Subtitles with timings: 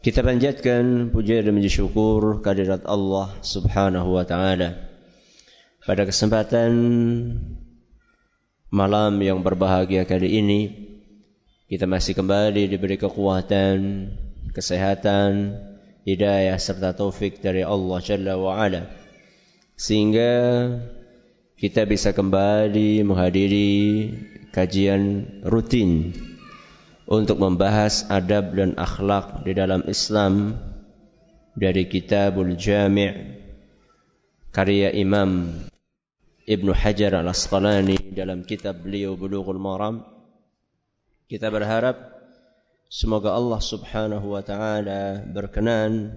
[0.00, 4.88] Kita panjatkan puja dan puji syukur kehadirat Allah Subhanahu wa taala.
[5.84, 6.72] Pada kesempatan
[8.72, 10.60] malam yang berbahagia kali ini
[11.68, 14.08] kita masih kembali diberi kekuatan,
[14.56, 15.60] kesehatan,
[16.08, 18.88] hidayah serta taufik dari Allah Jalla wa ala.
[19.76, 20.32] Sehingga
[21.60, 23.68] kita bisa kembali menghadiri
[24.48, 26.16] kajian rutin
[27.10, 30.54] untuk membahas adab dan akhlak di dalam Islam
[31.58, 33.42] dari Kitabul Jami'
[34.54, 35.50] karya Imam
[36.46, 40.06] Ibnu Hajar Al-Asqalani dalam kitab beliau Bulughul Maram.
[41.26, 41.98] Kita berharap
[42.86, 46.14] semoga Allah Subhanahu wa taala berkenan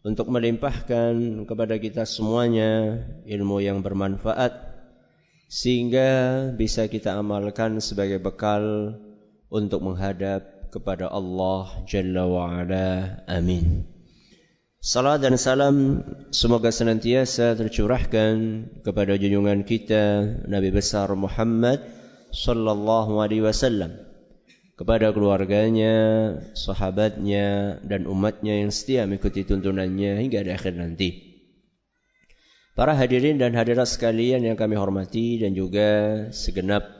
[0.00, 4.52] untuk melimpahkan kepada kita semuanya ilmu yang bermanfaat
[5.48, 6.08] sehingga
[6.56, 8.96] bisa kita amalkan sebagai bekal
[9.50, 13.22] untuk menghadap kepada Allah Jalla wa'ala.
[13.30, 13.86] Amin.
[14.82, 18.34] Salam dan salam semoga senantiasa tercurahkan
[18.86, 21.82] kepada junjungan kita Nabi besar Muhammad
[22.30, 24.06] sallallahu alaihi wasallam
[24.76, 25.96] kepada keluarganya,
[26.52, 31.40] sahabatnya dan umatnya yang setia mengikuti tuntunannya hingga di akhir nanti.
[32.76, 36.95] Para hadirin dan hadirat sekalian yang kami hormati dan juga segenap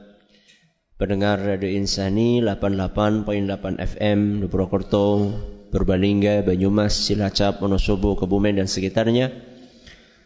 [0.97, 3.29] pendengar Radio Insani 88.8
[3.77, 5.29] FM Purwokerto,
[5.69, 9.29] Purbalingga, Banyumas, Cilacap, Wonosobo, Kebumen dan sekitarnya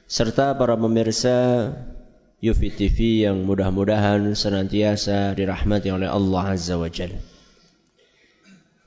[0.06, 1.70] serta para pemirsa
[2.38, 7.18] Yufi TV yang mudah-mudahan senantiasa dirahmati oleh Allah Azza wa Jalla.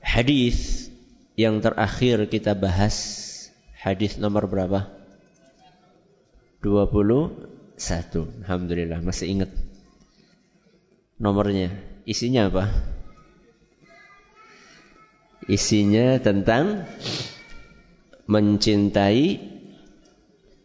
[0.00, 0.88] Hadis
[1.36, 2.96] yang terakhir kita bahas
[3.76, 4.88] hadis nomor berapa?
[6.64, 8.40] 21.
[8.40, 9.52] Alhamdulillah masih ingat
[11.18, 11.70] nomornya.
[12.04, 12.64] Isinya apa?
[15.44, 16.88] Isinya tentang
[18.24, 19.40] mencintai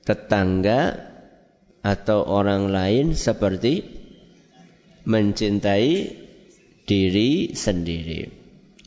[0.08, 1.10] tetangga
[1.84, 3.84] atau orang lain seperti
[5.04, 5.92] mencintai
[6.88, 8.32] diri sendiri.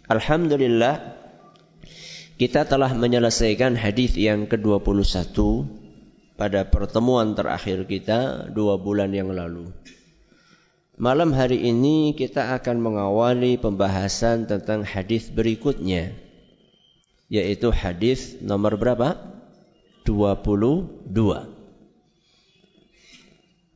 [0.09, 1.21] Alhamdulillah
[2.41, 5.37] kita telah menyelesaikan hadis yang ke-21
[6.35, 9.71] pada pertemuan terakhir kita dua bulan yang lalu.
[11.01, 16.13] Malam hari ini kita akan mengawali pembahasan tentang hadis berikutnya
[17.33, 19.17] yaitu hadis nomor berapa?
[20.05, 21.09] 22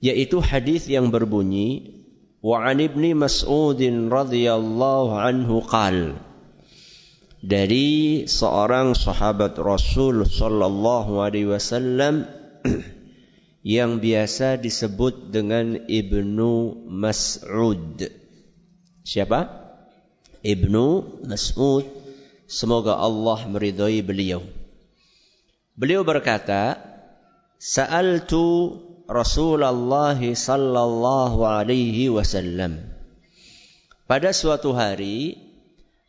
[0.04, 2.04] yaitu hadis yang berbunyi
[2.44, 3.80] wa an ibni Mas'ud
[4.12, 6.20] radhiyallahu anhu qal
[7.40, 12.28] dari seorang sahabat Rasul sallallahu alaihi wasallam
[13.66, 17.98] yang biasa disebut dengan Ibnu Mas'ud.
[19.02, 19.50] Siapa?
[20.46, 20.86] Ibnu
[21.26, 21.82] Mas'ud.
[22.46, 24.46] Semoga Allah meridhai beliau.
[25.74, 26.78] Beliau berkata,
[27.58, 28.78] Sa'altu
[29.10, 32.86] Rasulullah sallallahu alaihi wasallam.
[34.06, 35.42] Pada suatu hari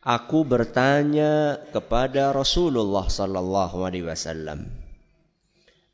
[0.06, 4.87] aku bertanya kepada Rasulullah sallallahu alaihi wasallam.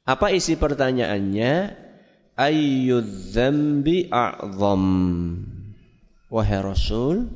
[0.03, 1.79] Apa isi pertanyaannya?
[2.35, 4.85] Ayyudz dzambi a'zam?
[6.27, 7.29] Wahai Rasul,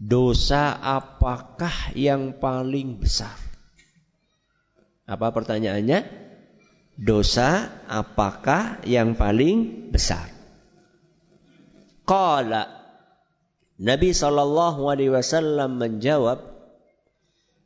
[0.00, 3.36] dosa apakah yang paling besar?
[5.04, 6.06] Apa pertanyaannya?
[6.96, 10.32] Dosa apakah yang paling besar?
[12.06, 12.80] Qala
[13.80, 16.44] Nabi sallallahu alaihi wasallam menjawab,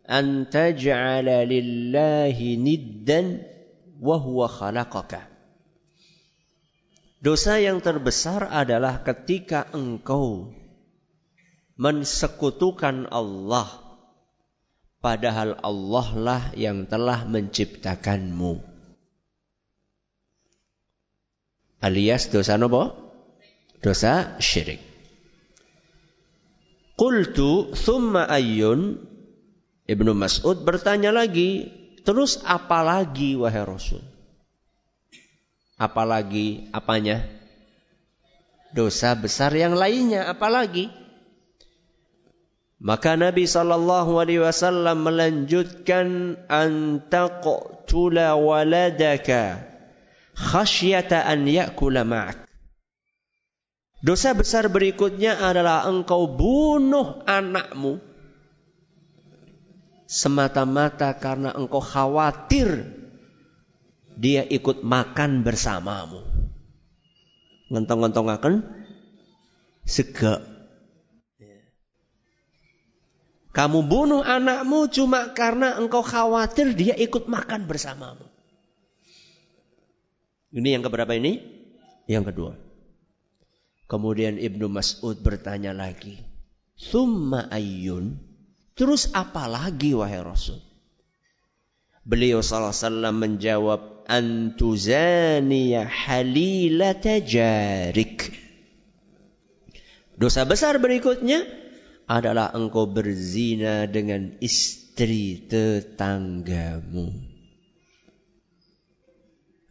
[0.06, 3.53] "An taj'ala lillahi niddan
[4.00, 5.28] wa khalaqaka.
[7.24, 10.52] Dosa yang terbesar adalah ketika engkau
[11.80, 13.66] mensekutukan Allah
[15.00, 18.60] padahal Allah lah yang telah menciptakanmu.
[21.84, 22.96] Alias dosa nopo?
[23.84, 24.80] Dosa syirik.
[26.96, 29.12] Qultu thumma ayyun
[29.84, 31.68] Ibnu Mas'ud bertanya lagi,
[32.04, 34.04] Terus apalagi wahai Rasul?
[35.80, 37.24] Apalagi apanya?
[38.77, 40.92] Dosa besar yang lainnya apalagi?
[42.84, 49.65] Maka Nabi sallallahu alaihi wasallam melanjutkan an taqtula waladaka
[50.36, 52.45] khasyata an yakula ma'ak.
[54.04, 58.04] Dosa besar berikutnya adalah engkau bunuh anakmu
[60.04, 62.89] semata-mata karena engkau khawatir
[64.15, 66.22] dia ikut makan bersamamu.
[67.72, 68.54] Ngentong-ngentong akan
[69.84, 70.54] sega
[73.54, 78.27] Kamu bunuh anakmu cuma karena engkau khawatir dia ikut makan bersamamu.
[80.51, 81.39] Ini yang keberapa ini?
[82.10, 82.53] Yang kedua.
[83.86, 86.18] Kemudian Ibnu Mas'ud bertanya lagi.
[86.74, 88.18] Summa ayyun.
[88.74, 90.59] Terus apa lagi wahai Rasul?
[92.04, 93.94] Beliau sallam menjawab.
[94.04, 98.36] Antuzaniya halilata jarik.
[100.12, 101.41] Dosa besar berikutnya
[102.04, 107.16] adalah engkau berzina dengan istri tetanggamu.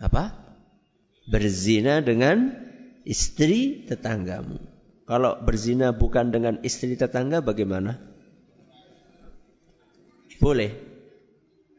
[0.02, 0.34] Apa?
[1.30, 2.58] Berzina dengan
[3.06, 4.58] istri tetanggamu.
[5.06, 8.13] Kalau berzina bukan dengan istri tetangga bagaimana?
[10.44, 10.72] Boleh.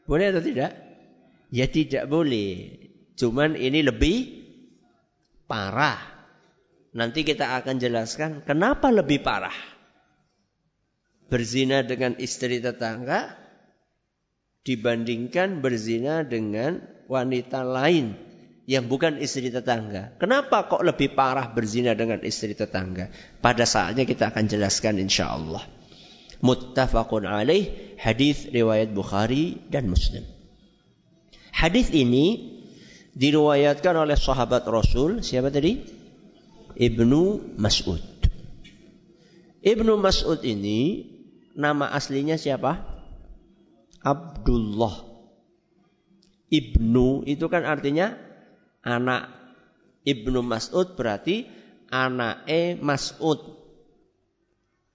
[0.08, 0.72] Boleh atau tidak?
[1.52, 2.80] Ya tidak boleh.
[3.20, 4.16] Cuman ini lebih
[5.44, 6.00] parah.
[6.96, 9.54] Nanti kita akan jelaskan kenapa lebih parah
[11.28, 13.34] berzina dengan istri tetangga
[14.64, 16.78] dibandingkan berzina dengan
[17.10, 18.16] wanita lain
[18.64, 20.16] yang bukan istri tetangga.
[20.16, 23.12] Kenapa kok lebih parah berzina dengan istri tetangga?
[23.44, 25.73] Pada saatnya kita akan jelaskan insya Allah.
[26.42, 30.26] Muttafaqun alaih hadis riwayat Bukhari dan Muslim.
[31.54, 32.54] Hadis ini
[33.14, 35.78] diriwayatkan oleh sahabat Rasul siapa tadi?
[36.74, 38.02] Ibnu Mas'ud.
[39.62, 41.06] Ibnu Mas'ud ini
[41.54, 42.82] nama aslinya siapa?
[44.02, 45.06] Abdullah.
[46.50, 48.18] Ibnu itu kan artinya
[48.84, 49.32] anak.
[50.04, 51.48] Ibnu Mas'ud berarti
[51.88, 53.63] anak e Mas'ud.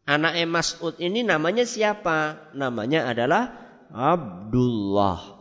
[0.09, 2.50] Anak Mas'ud ini namanya siapa?
[2.57, 3.53] Namanya adalah
[3.94, 5.38] Abdullah.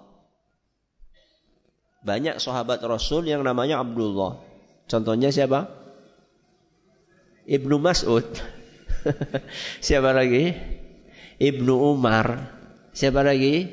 [2.05, 4.45] Banyak sahabat Rasul yang namanya Abdullah.
[4.85, 5.73] Contohnya siapa?
[7.49, 8.29] Ibnu Mas'ud.
[9.89, 10.53] siapa lagi?
[11.41, 12.53] Ibnu Umar.
[12.93, 13.73] Siapa lagi?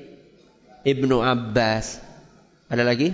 [0.88, 2.00] Ibnu Abbas.
[2.72, 3.12] Ada lagi?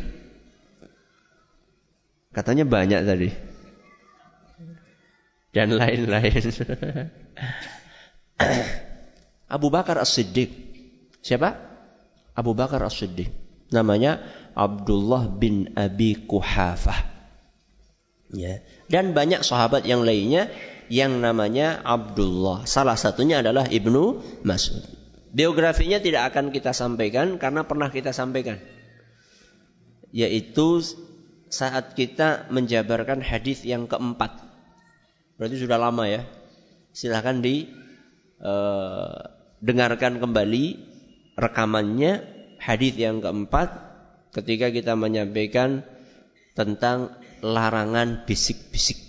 [2.30, 3.30] Katanya banyak tadi.
[5.50, 6.46] Dan lain-lain.
[9.56, 10.50] Abu Bakar As-Siddiq.
[11.22, 11.58] Siapa?
[12.34, 13.30] Abu Bakar As-Siddiq.
[13.72, 14.24] Namanya
[14.56, 17.08] Abdullah bin Abi Kuhafah.
[18.32, 18.64] Ya.
[18.88, 20.52] Dan banyak sahabat yang lainnya
[20.92, 22.68] yang namanya Abdullah.
[22.68, 24.84] Salah satunya adalah Ibnu Mas'ud.
[25.32, 28.60] Biografinya tidak akan kita sampaikan karena pernah kita sampaikan.
[30.12, 30.84] Yaitu
[31.48, 34.44] saat kita menjabarkan hadis yang keempat.
[35.40, 36.28] Berarti sudah lama ya.
[36.92, 37.72] Silahkan di
[38.44, 39.16] uh,
[39.64, 40.66] dengarkan kembali
[41.40, 42.12] rekamannya
[42.60, 43.72] hadis yang keempat
[44.36, 45.88] ketika kita menyampaikan
[46.54, 49.00] tentang larangan bisik-bisik.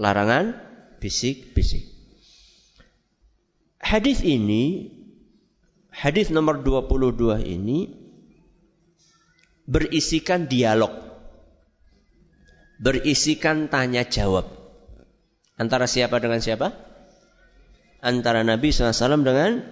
[0.00, 0.58] Larangan
[0.98, 1.86] bisik-bisik.
[3.84, 4.90] Hadis ini,
[5.92, 7.92] hadis nomor 22 ini
[9.68, 10.92] berisikan dialog.
[12.80, 14.50] Berisikan tanya jawab.
[15.54, 16.93] Antara siapa dengan siapa?
[18.04, 19.64] Antara Nabi SAW dengan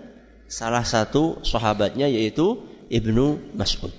[0.48, 3.92] salah satu sahabatnya yaitu Ibnu Mas'ud.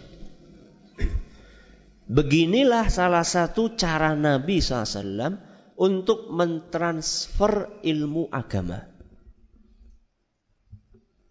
[2.09, 5.37] Beginilah salah satu cara Nabi SAW
[5.77, 8.89] untuk mentransfer ilmu agama.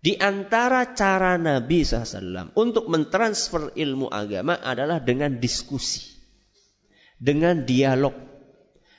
[0.03, 6.07] Di antara cara Nabi SAW untuk mentransfer ilmu agama adalah dengan diskusi,
[7.19, 8.15] dengan dialog,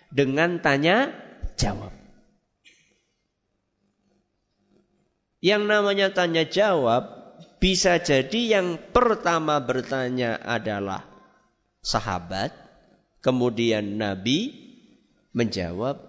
[0.07, 1.11] dengan tanya
[1.59, 2.02] jawab.
[5.43, 11.03] Yang namanya tanya jawab bisa jadi yang pertama bertanya adalah
[11.83, 12.55] sahabat,
[13.19, 14.55] kemudian Nabi,
[15.35, 15.99] menjawab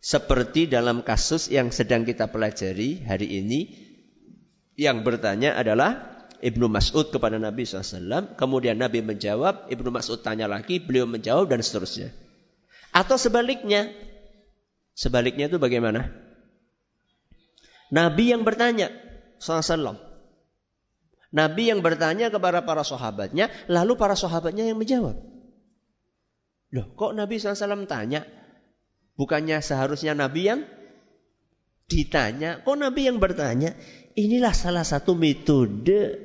[0.00, 3.60] seperti dalam kasus yang sedang kita pelajari hari ini
[4.80, 8.36] yang bertanya adalah Ibnu Mas'ud kepada Nabi SAW.
[8.40, 12.12] Kemudian Nabi menjawab, Ibnu Mas'ud tanya lagi, beliau menjawab dan seterusnya.
[12.92, 13.88] Atau sebaliknya.
[14.92, 16.23] Sebaliknya itu bagaimana?
[17.94, 18.90] Nabi yang bertanya
[19.38, 19.94] SAW.
[21.30, 25.14] Nabi yang bertanya kepada para sahabatnya, lalu para sahabatnya yang menjawab.
[26.74, 28.26] Loh, kok Nabi SAW tanya?
[29.14, 30.60] Bukannya seharusnya Nabi yang
[31.84, 33.76] Ditanya, kok Nabi yang bertanya?
[34.16, 36.16] Inilah salah satu metode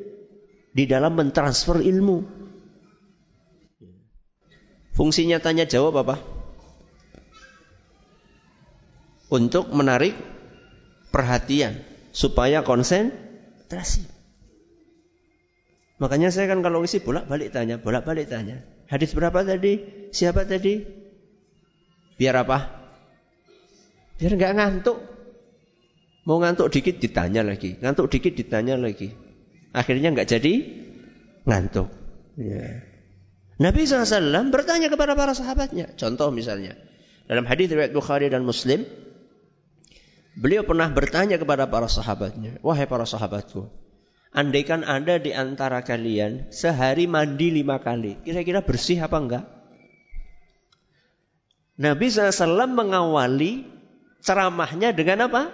[0.72, 2.24] di dalam mentransfer ilmu.
[4.96, 6.16] Fungsinya tanya jawab apa?
[9.30, 10.16] Untuk menarik
[11.10, 11.82] perhatian
[12.14, 14.06] supaya konsentrasi.
[16.00, 18.64] Makanya saya kan kalau isi bolak-balik tanya, bolak-balik tanya.
[18.88, 20.08] Hadis berapa tadi?
[20.16, 20.82] Siapa tadi?
[22.16, 22.72] Biar apa?
[24.16, 24.98] Biar nggak ngantuk.
[26.24, 29.12] Mau ngantuk dikit ditanya lagi, ngantuk dikit ditanya lagi.
[29.76, 30.54] Akhirnya nggak jadi
[31.46, 31.90] ngantuk.
[32.40, 32.86] Ya.
[33.60, 35.92] Nabi SAW bertanya kepada para sahabatnya.
[36.00, 36.80] Contoh misalnya.
[37.28, 38.88] Dalam hadis riwayat Bukhari dan Muslim.
[40.38, 42.62] Beliau pernah bertanya kepada para sahabatnya.
[42.62, 43.66] Wahai para sahabatku.
[44.30, 48.22] Andaikan ada di antara kalian sehari mandi lima kali.
[48.22, 49.46] Kira-kira bersih apa enggak?
[51.80, 53.66] Nabi SAW mengawali
[54.22, 55.50] ceramahnya dengan apa?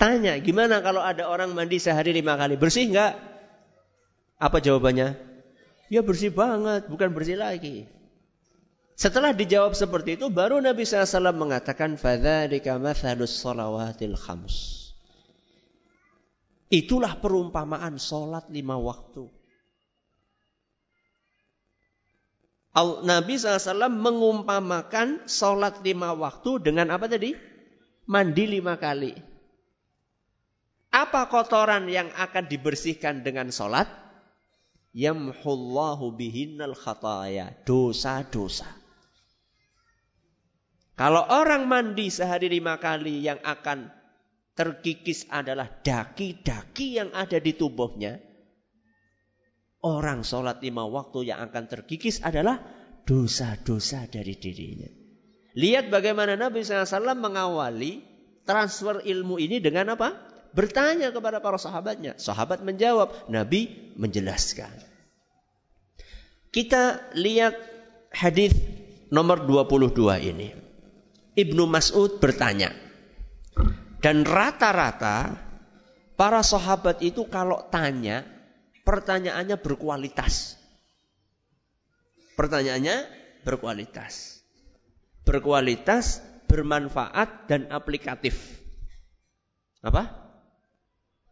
[0.00, 2.56] Tanya, gimana kalau ada orang mandi sehari lima kali?
[2.56, 3.20] Bersih enggak?
[4.40, 5.16] Apa jawabannya?
[5.92, 7.88] Ya bersih banget, bukan bersih lagi.
[9.01, 14.55] Setelah dijawab seperti itu, baru Nabi SAW mengatakan, فَذَلِكَ مَثَلُ الصَّلَوَاتِ الْخَمْسِ
[16.71, 19.27] Itulah perumpamaan solat lima waktu.
[23.03, 27.35] Nabi SAW mengumpamakan solat lima waktu dengan apa tadi?
[28.07, 29.11] Mandi lima kali.
[30.95, 33.91] Apa kotoran yang akan dibersihkan dengan sholat?
[34.95, 37.51] Yamhullahu bihinnal khataya.
[37.67, 38.67] Dosa-dosa.
[40.96, 43.92] Kalau orang mandi sehari lima kali yang akan
[44.56, 48.16] terkikis adalah daki-daki yang ada di tubuhnya.
[49.84, 52.64] Orang sholat lima waktu yang akan terkikis adalah
[53.04, 54.88] dosa-dosa dari dirinya.
[55.52, 58.00] Lihat bagaimana Nabi SAW mengawali
[58.48, 60.26] transfer ilmu ini dengan apa?
[60.56, 62.16] bertanya kepada para sahabatnya.
[62.16, 64.72] Sahabat menjawab, Nabi menjelaskan.
[66.48, 67.52] Kita lihat
[68.16, 68.56] hadis
[69.12, 69.92] nomor 22
[70.32, 70.65] ini.
[71.36, 72.72] Ibnu Mas'ud bertanya.
[74.00, 75.36] Dan rata-rata
[76.16, 78.24] para sahabat itu kalau tanya,
[78.82, 80.56] pertanyaannya berkualitas.
[82.34, 83.04] Pertanyaannya
[83.44, 84.40] berkualitas.
[85.28, 88.36] Berkualitas, bermanfaat, dan aplikatif.
[89.84, 90.26] Apa?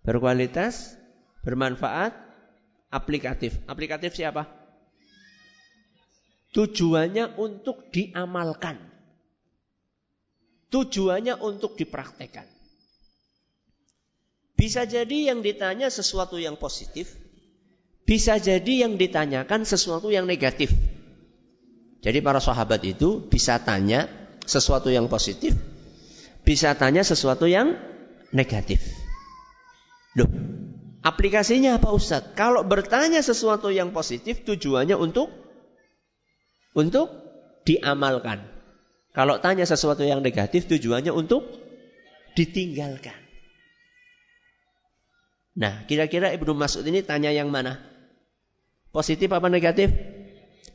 [0.04, 0.94] berkualitas,
[1.42, 2.12] bermanfaat,
[2.92, 3.56] aplikatif.
[3.64, 4.46] Aplikatif siapa?
[6.52, 8.78] Tujuannya untuk diamalkan.
[10.74, 12.50] Tujuannya untuk dipraktekkan.
[14.58, 17.14] Bisa jadi yang ditanya sesuatu yang positif,
[18.02, 20.74] bisa jadi yang ditanyakan sesuatu yang negatif.
[22.02, 24.10] Jadi para sahabat itu bisa tanya
[24.42, 25.54] sesuatu yang positif,
[26.42, 27.78] bisa tanya sesuatu yang
[28.34, 28.82] negatif.
[30.18, 30.30] Loh,
[31.06, 32.34] aplikasinya apa Ustadz?
[32.34, 35.30] Kalau bertanya sesuatu yang positif tujuannya untuk
[36.74, 37.10] untuk
[37.62, 38.53] diamalkan.
[39.14, 41.46] Kalau tanya sesuatu yang negatif tujuannya untuk
[42.34, 43.14] ditinggalkan.
[45.54, 47.78] Nah, kira-kira Ibnu Mas'ud ini tanya yang mana?
[48.90, 49.94] Positif apa negatif?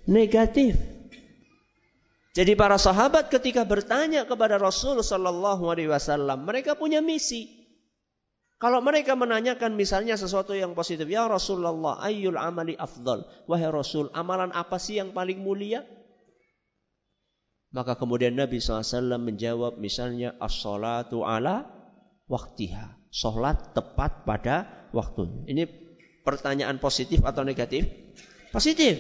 [0.07, 0.79] Negatif.
[2.31, 7.59] Jadi para sahabat ketika bertanya kepada Rasul Shallallahu Alaihi Wasallam, mereka punya misi.
[8.55, 13.27] Kalau mereka menanyakan misalnya sesuatu yang positif, ya Rasulullah, ayyul amali afdal.
[13.51, 15.83] Wahai Rasul, amalan apa sih yang paling mulia?
[17.69, 21.69] Maka kemudian Nabi SAW menjawab misalnya as-salatu ala
[22.25, 22.97] waktiha.
[23.13, 25.45] Sholat tepat pada waktu.
[25.49, 25.69] Ini
[26.25, 27.85] pertanyaan positif atau negatif?
[28.49, 28.97] Positif.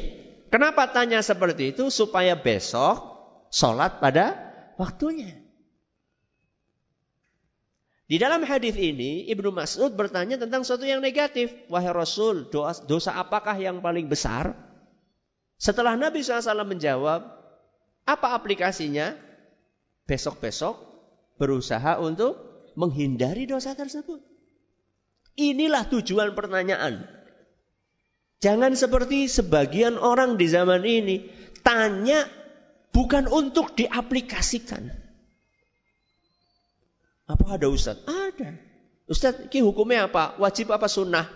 [0.49, 1.89] Kenapa tanya seperti itu?
[1.93, 3.05] Supaya besok
[3.49, 4.37] sholat pada
[4.77, 5.37] waktunya.
[8.09, 11.53] Di dalam hadis ini Ibnu Mas'ud bertanya tentang sesuatu yang negatif.
[11.69, 12.49] Wahai Rasul,
[12.89, 14.57] dosa apakah yang paling besar?
[15.61, 17.38] Setelah Nabi SAW menjawab,
[18.15, 19.13] apa aplikasinya?
[20.09, 20.79] Besok-besok
[21.37, 22.37] berusaha untuk
[22.73, 24.19] menghindari dosa tersebut.
[25.39, 27.07] Inilah tujuan pertanyaan.
[28.39, 31.27] Jangan seperti sebagian orang di zaman ini
[31.61, 32.27] tanya
[32.95, 34.89] bukan untuk diaplikasikan.
[37.29, 38.01] Apa ada Ustaz?
[38.09, 38.57] Ada.
[39.05, 40.39] Ustaz, ki hukumnya apa?
[40.41, 41.29] Wajib apa sunnah?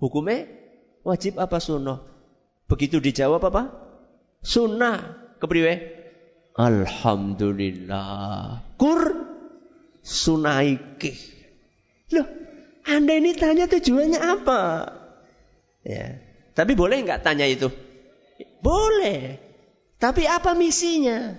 [0.00, 0.48] Hukumnya
[1.04, 2.00] wajib apa sunnah?
[2.70, 3.89] Begitu dijawab apa?
[4.40, 5.20] Sunnah.
[5.40, 5.72] Kepriwe?
[6.56, 8.60] Alhamdulillah.
[8.76, 9.02] Kur
[10.04, 11.14] sunaiki.
[12.12, 12.26] Loh,
[12.84, 14.60] Anda ini tanya tujuannya apa?
[15.86, 16.20] Ya.
[16.52, 17.72] Tapi boleh nggak tanya itu?
[18.60, 19.40] Boleh.
[20.00, 21.36] Tapi apa misinya?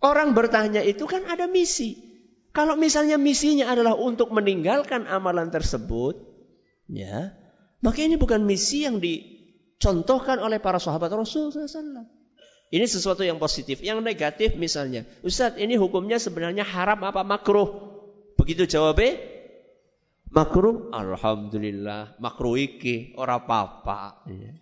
[0.00, 2.10] Orang bertanya itu kan ada misi.
[2.50, 6.18] Kalau misalnya misinya adalah untuk meninggalkan amalan tersebut,
[6.90, 7.30] ya,
[7.78, 8.98] maka ini bukan misi yang
[9.80, 12.04] dicontohkan oleh para sahabat Rasul SAW.
[12.68, 13.80] Ini sesuatu yang positif.
[13.80, 17.96] Yang negatif misalnya, Ustadz ini hukumnya sebenarnya haram apa makruh?
[18.36, 19.16] Begitu jawabnya,
[20.28, 20.92] makruh.
[20.92, 24.22] Alhamdulillah, makruh iki, ora apa-apa.
[24.28, 24.52] Ya.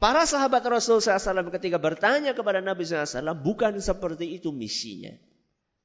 [0.00, 5.12] Para sahabat Rasul SAW ketika bertanya kepada Nabi SAW bukan seperti itu misinya.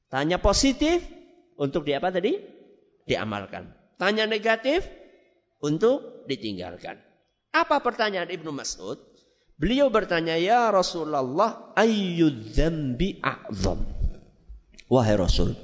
[0.08, 1.04] Tanya positif
[1.60, 2.40] untuk di apa tadi?
[3.06, 3.70] Diamalkan.
[4.00, 5.03] Tanya negatif
[5.64, 7.00] untuk ditinggalkan.
[7.56, 9.00] Apa pertanyaan Ibnu Mas'ud?
[9.56, 13.80] Beliau bertanya, Ya Rasulullah, ayyudzambi a'zam.
[14.92, 15.56] Wahai Rasul,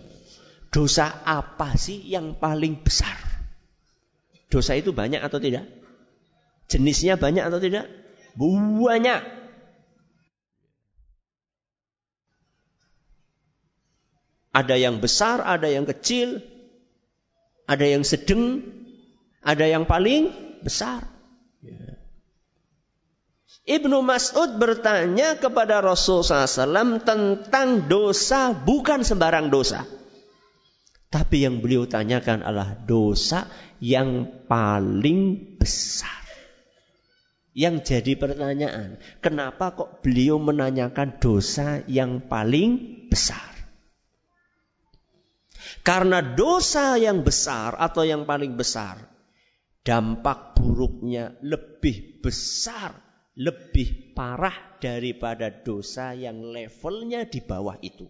[0.72, 3.20] dosa apa sih yang paling besar?
[4.48, 5.68] Dosa itu banyak atau tidak?
[6.72, 7.92] Jenisnya banyak atau tidak?
[8.38, 9.22] Banyak.
[14.50, 16.42] Ada yang besar, ada yang kecil,
[17.70, 18.66] ada yang sedang,
[19.44, 20.32] ada yang paling
[20.64, 21.08] besar.
[23.70, 29.86] Ibnu Mas'ud bertanya kepada Rasul SAW tentang dosa bukan sembarang dosa.
[31.10, 36.22] Tapi yang beliau tanyakan adalah dosa yang paling besar.
[37.54, 43.54] Yang jadi pertanyaan, kenapa kok beliau menanyakan dosa yang paling besar?
[45.82, 49.02] Karena dosa yang besar atau yang paling besar,
[49.84, 52.96] dampak buruknya lebih besar,
[53.40, 58.08] lebih parah daripada dosa yang levelnya di bawah itu.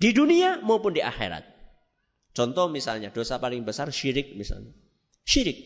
[0.00, 1.44] Di dunia maupun di akhirat.
[2.32, 4.72] Contoh misalnya dosa paling besar syirik misalnya.
[5.28, 5.60] Syirik.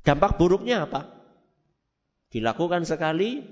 [0.00, 1.12] Dampak buruknya apa?
[2.32, 3.44] Dilakukan sekali,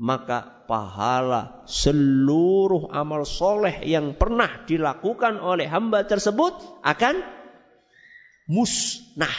[0.00, 7.20] maka pahala seluruh amal soleh yang pernah dilakukan oleh hamba tersebut akan
[8.48, 9.36] musnah.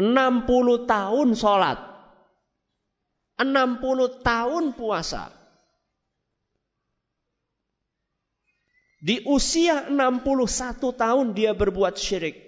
[0.00, 1.78] 60 tahun sholat.
[3.44, 5.36] 60 tahun puasa.
[9.04, 12.40] Di usia 61 tahun dia berbuat syirik.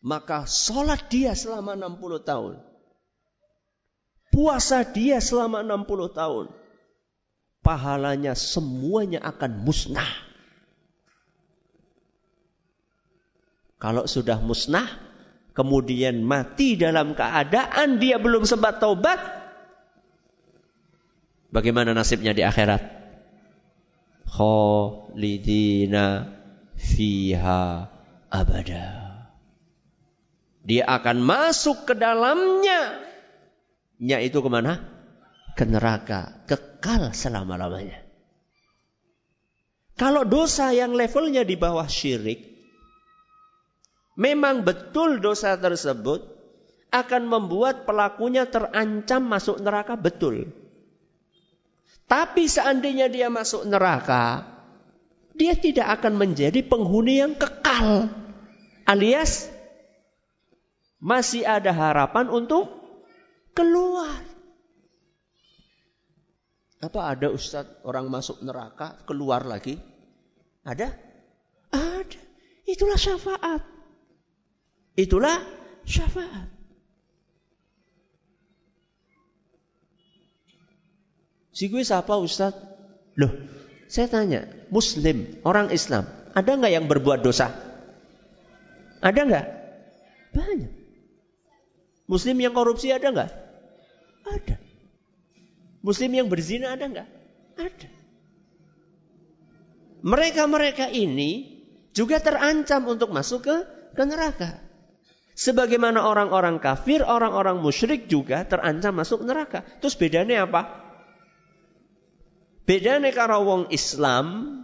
[0.00, 2.67] Maka sholat dia selama 60 tahun.
[4.38, 6.46] Puasa dia selama 60 tahun.
[7.58, 10.06] Pahalanya semuanya akan musnah.
[13.82, 14.86] Kalau sudah musnah,
[15.58, 19.18] kemudian mati dalam keadaan dia belum sempat taubat,
[21.50, 22.98] bagaimana nasibnya di akhirat?
[24.38, 26.30] khalidina
[26.78, 27.90] fiha
[28.30, 28.88] abada.
[30.62, 33.07] Dia akan masuk ke dalamnya.
[33.98, 34.78] Nya itu ke mana?
[35.58, 36.46] Ke neraka.
[36.46, 38.06] Kekal selama-lamanya.
[39.98, 42.38] Kalau dosa yang levelnya di bawah syirik,
[44.14, 46.22] memang betul dosa tersebut
[46.94, 50.46] akan membuat pelakunya terancam masuk neraka betul.
[52.06, 54.46] Tapi seandainya dia masuk neraka,
[55.34, 58.08] dia tidak akan menjadi penghuni yang kekal.
[58.86, 59.50] Alias
[61.02, 62.77] masih ada harapan untuk
[63.58, 64.22] keluar.
[66.78, 69.74] Apa ada Ustadz orang masuk neraka keluar lagi?
[70.62, 70.94] Ada?
[71.74, 72.20] Ada.
[72.70, 73.66] Itulah syafaat.
[74.94, 75.42] Itulah
[75.82, 76.54] syafaat.
[81.50, 82.54] Si gue siapa Ustaz?
[83.18, 83.34] Loh,
[83.90, 87.50] saya tanya, Muslim, orang Islam, ada nggak yang berbuat dosa?
[89.02, 89.46] Ada nggak?
[90.38, 90.72] Banyak.
[92.06, 93.47] Muslim yang korupsi ada nggak?
[94.28, 94.56] Ada.
[95.80, 97.08] Muslim yang berzina ada nggak?
[97.56, 97.88] Ada.
[100.04, 101.62] Mereka-mereka ini
[101.96, 103.56] juga terancam untuk masuk ke,
[103.94, 104.62] ke neraka.
[105.38, 109.62] Sebagaimana orang-orang kafir, orang-orang musyrik juga terancam masuk neraka.
[109.78, 110.66] Terus bedanya apa?
[112.66, 114.54] Bedanya kalau wong Islam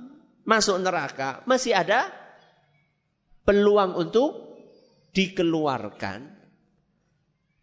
[0.44, 2.12] masuk neraka masih ada
[3.48, 4.44] peluang untuk
[5.16, 6.34] dikeluarkan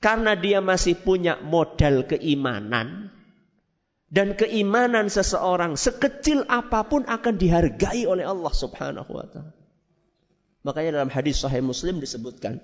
[0.01, 3.13] karena dia masih punya modal keimanan.
[4.11, 9.55] Dan keimanan seseorang sekecil apa pun akan dihargai oleh Allah Subhanahu wa taala.
[10.67, 12.59] Makanya dalam hadis sahih Muslim disebutkan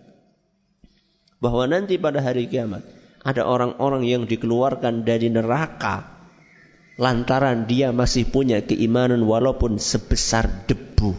[1.39, 2.83] bahwa nanti pada hari kiamat
[3.23, 6.19] ada orang-orang yang dikeluarkan dari neraka
[6.99, 11.15] lantaran dia masih punya keimanan walaupun sebesar debu.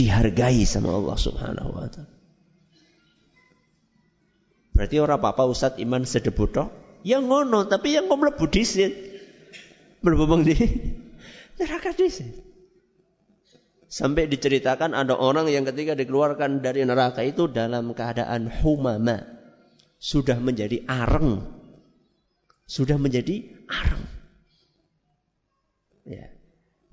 [0.00, 2.11] Dihargai sama Allah Subhanahu wa taala
[4.72, 6.68] Berarti orang apa-apa Ustaz iman sedebu tok.
[7.04, 8.92] Yang ngono, tapi yang kok mlebu disit.
[10.00, 10.56] Mlebu di
[11.60, 12.32] neraka disit.
[13.92, 19.20] Sampai diceritakan ada orang yang ketika dikeluarkan dari neraka itu dalam keadaan humama.
[20.00, 21.44] Sudah menjadi areng.
[22.64, 24.04] Sudah menjadi areng.
[26.08, 26.32] Ya.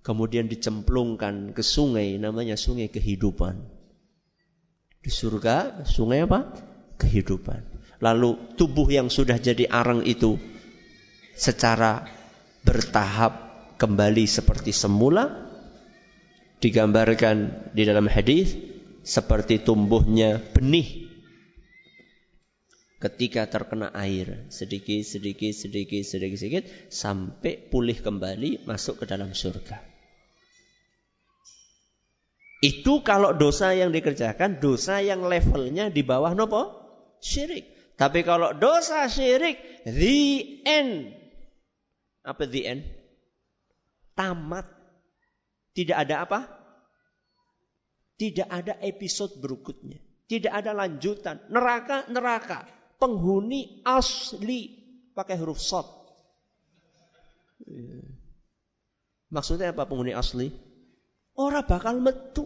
[0.04, 3.64] Kemudian dicemplungkan ke sungai namanya sungai kehidupan.
[5.00, 6.52] Di surga sungai apa?
[7.00, 7.69] Kehidupan.
[8.00, 10.40] Lalu tubuh yang sudah jadi areng itu
[11.36, 12.08] secara
[12.64, 13.32] bertahap
[13.80, 15.48] kembali seperti semula
[16.60, 18.56] digambarkan di dalam hadis
[19.04, 21.08] seperti tumbuhnya benih
[23.00, 29.80] ketika terkena air sedikit sedikit sedikit sedikit sedikit sampai pulih kembali masuk ke dalam surga.
[32.60, 36.76] Itu kalau dosa yang dikerjakan dosa yang levelnya di bawah nopo
[37.24, 37.79] syirik.
[38.00, 41.20] Tapi kalau dosa syirik the end
[42.24, 42.84] apa the end?
[44.16, 44.80] Tamat
[45.80, 46.40] tidak ada apa?
[48.20, 49.96] Tidak ada episode berikutnya.
[50.28, 51.40] Tidak ada lanjutan.
[51.48, 52.68] Neraka, neraka.
[53.00, 54.76] Penghuni asli.
[55.16, 55.88] Pakai huruf sot.
[59.32, 60.52] Maksudnya apa penghuni asli?
[61.40, 62.44] Orang bakal metu.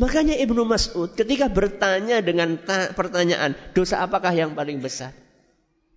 [0.00, 2.56] Makanya Ibnu Mas'ud ketika bertanya dengan
[2.96, 5.12] pertanyaan, dosa apakah yang paling besar?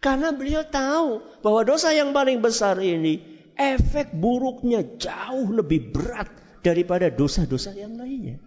[0.03, 3.23] Karena beliau tahu bahwa dosa yang paling besar ini
[3.55, 6.27] efek buruknya jauh lebih berat
[6.59, 8.43] daripada dosa-dosa yang lainnya.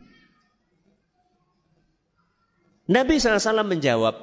[2.92, 4.14] Nabi SAW menjawab,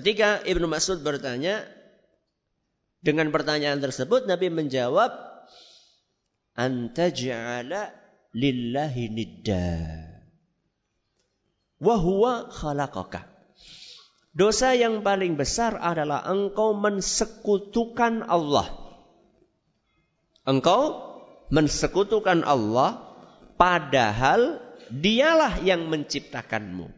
[0.00, 1.68] ketika Ibnu Mas'ud bertanya,
[3.04, 5.12] dengan pertanyaan tersebut Nabi menjawab,
[6.56, 8.01] Antaj'ala
[8.36, 9.68] lillahi nidda.
[11.80, 13.28] Wahuwa khalaqaka.
[14.32, 18.82] Dosa yang paling besar adalah engkau mensekutukan Allah
[20.42, 20.98] Engkau
[21.54, 22.98] mensekutukan Allah
[23.54, 24.58] padahal
[24.90, 26.90] dialah yang menciptakanmu.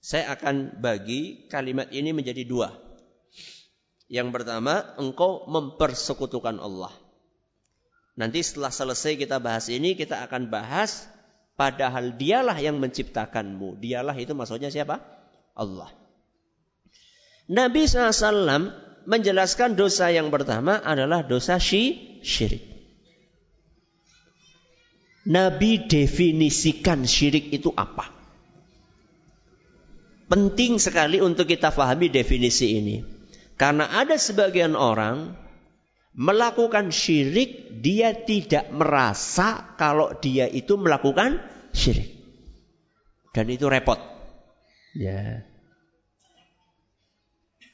[0.00, 2.72] Saya akan bagi kalimat ini menjadi dua.
[4.08, 6.94] Yang pertama, engkau mempersekutukan Allah.
[8.16, 11.04] Nanti setelah selesai kita bahas ini, kita akan bahas
[11.60, 13.76] padahal dialah yang menciptakanmu.
[13.76, 15.04] Dialah itu maksudnya siapa?
[15.52, 15.92] Allah.
[17.46, 18.72] Nabi SAW
[19.06, 22.64] menjelaskan dosa yang pertama adalah dosa syirik.
[25.26, 28.14] Nabi definisikan syirik itu apa?
[30.26, 32.96] Penting sekali untuk kita pahami definisi ini.
[33.54, 35.45] Karena ada sebagian orang
[36.16, 41.38] melakukan syirik, dia tidak merasa kalau dia itu melakukan
[41.76, 42.16] syirik.
[43.36, 44.00] Dan itu repot.
[44.96, 45.44] Ya.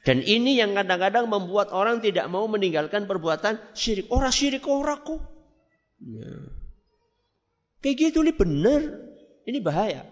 [0.03, 4.11] Dan ini yang kadang-kadang membuat orang tidak mau meninggalkan perbuatan syirik.
[4.11, 5.23] Orang syirik orang kok.
[6.03, 6.51] Ya.
[7.79, 8.83] Kayak gitu ini benar.
[9.47, 10.03] Ini bahaya.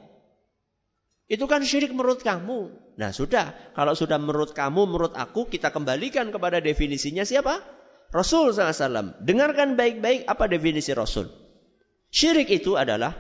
[1.27, 2.71] Itu kan syirik menurut kamu.
[2.95, 7.80] Nah sudah, kalau sudah menurut kamu, menurut aku, kita kembalikan kepada definisinya siapa?
[8.11, 9.23] Rasul SAW.
[9.23, 11.31] Dengarkan baik-baik apa definisi Rasul.
[12.11, 13.15] Syirik itu adalah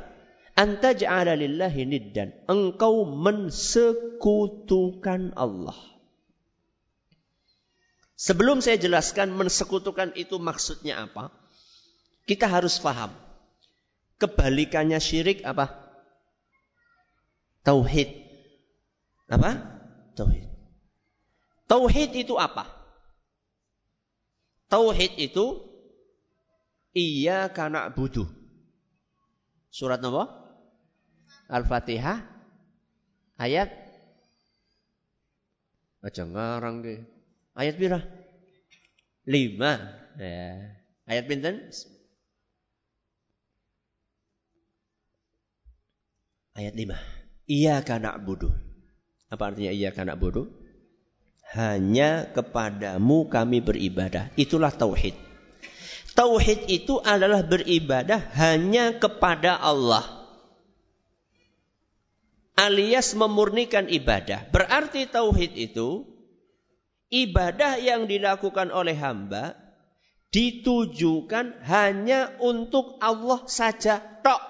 [0.59, 2.35] antaj'ala lillahi niddan.
[2.50, 5.79] Engkau mensekutukan Allah.
[8.18, 11.33] Sebelum saya jelaskan mensekutukan itu maksudnya apa,
[12.29, 13.14] kita harus paham.
[14.20, 15.70] Kebalikannya syirik apa?
[17.64, 18.11] Tauhid.
[19.31, 19.57] Apa?
[20.18, 20.50] Tauhid.
[21.70, 22.79] Tauhid itu apa?
[24.70, 25.59] Tauhid itu
[26.94, 28.30] iya karena butuh.
[29.70, 30.30] Surat nomor
[31.50, 32.22] Al-Fatihah
[33.35, 33.70] ayat
[36.06, 37.02] aja ngarang ke.
[37.59, 38.00] Ayat pira?
[39.26, 39.74] Lima.
[40.16, 40.78] Ya.
[41.11, 41.66] Ayat pinten?
[46.54, 46.96] Ayat lima.
[47.50, 48.54] Iya karena budu.
[49.30, 50.60] Apa artinya iya karena budu?
[51.50, 54.30] Hanya kepadamu kami beribadah.
[54.38, 55.18] Itulah tauhid.
[56.14, 60.20] Tauhid itu adalah beribadah hanya kepada Allah.
[62.54, 64.46] Alias memurnikan ibadah.
[64.52, 66.04] Berarti tauhid itu
[67.08, 69.56] ibadah yang dilakukan oleh hamba
[70.30, 74.49] ditujukan hanya untuk Allah saja tok.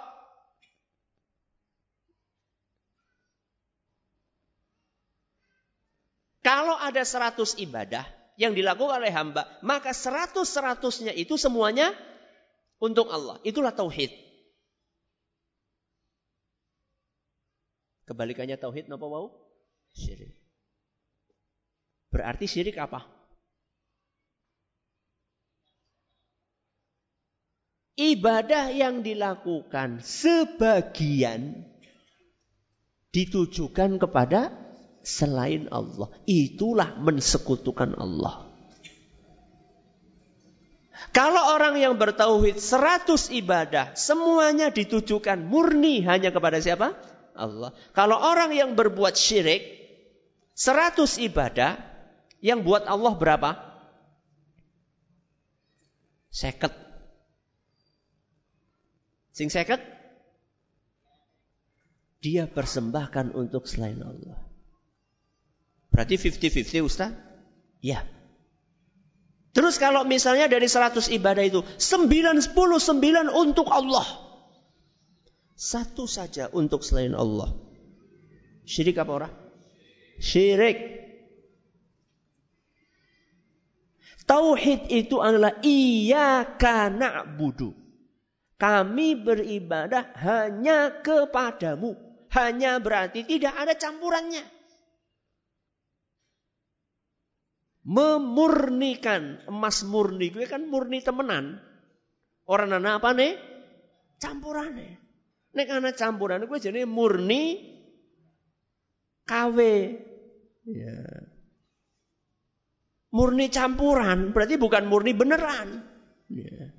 [6.41, 8.09] Kalau ada seratus ibadah
[8.41, 11.93] yang dilakukan oleh hamba, maka seratus seratusnya itu semuanya
[12.81, 13.37] untuk Allah.
[13.45, 14.09] Itulah tauhid.
[18.09, 19.31] Kebalikannya tauhid napa wau?
[19.93, 20.35] Syirik.
[22.11, 23.07] Berarti syirik apa?
[28.01, 31.69] Ibadah yang dilakukan sebagian
[33.13, 34.70] ditujukan kepada
[35.03, 36.09] selain Allah.
[36.29, 38.51] Itulah mensekutukan Allah.
[41.11, 46.95] Kalau orang yang bertauhid 100 ibadah semuanya ditujukan murni hanya kepada siapa?
[47.35, 47.73] Allah.
[47.97, 49.65] Kalau orang yang berbuat syirik
[50.55, 51.81] 100 ibadah
[52.45, 53.51] yang buat Allah berapa?
[56.31, 56.71] Seket.
[59.33, 59.81] Sing seket?
[62.21, 64.50] Dia persembahkan untuk selain Allah.
[65.91, 67.11] Berarti 50-50 Ustaz?
[67.83, 68.07] Ya.
[69.51, 72.55] Terus kalau misalnya dari 100 ibadah itu 99
[73.35, 74.07] untuk Allah.
[75.59, 77.53] Satu saja untuk selain Allah.
[78.65, 79.35] Syirik apa orang?
[80.23, 80.79] Syirik.
[84.31, 87.75] Tauhid itu adalah iyyaka na'budu.
[88.55, 91.99] Kami beribadah hanya kepadamu.
[92.31, 94.60] Hanya berarti tidak ada campurannya.
[97.85, 99.45] Memurnikan.
[99.49, 101.61] Emas murni gue kan murni temenan.
[102.51, 103.33] Orang anak apa nih?
[104.21, 105.01] Campurane
[105.51, 107.59] nek anak campuran gue jadi murni
[109.27, 109.59] KW
[110.71, 110.99] ya.
[113.11, 115.69] murni campuran berarti bukan murni beneran.
[116.31, 116.71] Ya.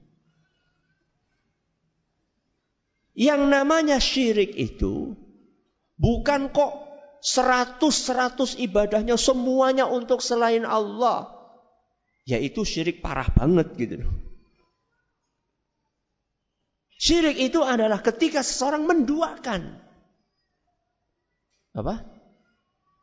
[3.12, 5.12] yang namanya syirik itu
[6.00, 6.91] bukan kok
[7.22, 11.30] Seratus-seratus ibadahnya semuanya untuk selain Allah.
[12.26, 14.02] Yaitu syirik parah banget gitu.
[17.02, 19.78] Syirik itu adalah ketika seseorang menduakan.
[21.78, 22.06] Apa?